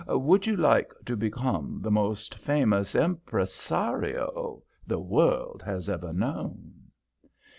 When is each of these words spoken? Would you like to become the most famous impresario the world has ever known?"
Would 0.07 0.47
you 0.47 0.55
like 0.55 0.93
to 1.05 1.15
become 1.15 1.77
the 1.83 1.91
most 1.91 2.33
famous 2.33 2.95
impresario 2.95 4.63
the 4.87 4.97
world 4.99 5.61
has 5.63 5.89
ever 5.89 6.11
known?" 6.11 6.85